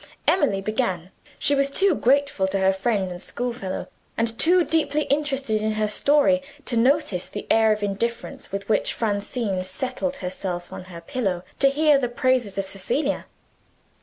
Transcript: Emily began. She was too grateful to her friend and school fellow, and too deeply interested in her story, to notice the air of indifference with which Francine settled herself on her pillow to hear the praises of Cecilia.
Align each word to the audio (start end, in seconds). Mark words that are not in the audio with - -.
Emily 0.27 0.61
began. 0.61 1.11
She 1.37 1.53
was 1.53 1.69
too 1.69 1.93
grateful 1.93 2.47
to 2.47 2.57
her 2.57 2.73
friend 2.73 3.11
and 3.11 3.21
school 3.21 3.53
fellow, 3.53 3.87
and 4.17 4.35
too 4.39 4.63
deeply 4.63 5.03
interested 5.03 5.61
in 5.61 5.73
her 5.73 5.87
story, 5.87 6.41
to 6.65 6.75
notice 6.75 7.27
the 7.27 7.45
air 7.51 7.71
of 7.71 7.83
indifference 7.83 8.51
with 8.51 8.67
which 8.67 8.93
Francine 8.93 9.61
settled 9.63 10.15
herself 10.15 10.73
on 10.73 10.85
her 10.85 11.01
pillow 11.01 11.43
to 11.59 11.69
hear 11.69 11.99
the 11.99 12.09
praises 12.09 12.57
of 12.57 12.65
Cecilia. 12.65 13.27